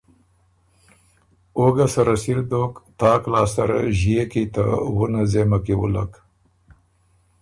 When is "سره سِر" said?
1.93-2.39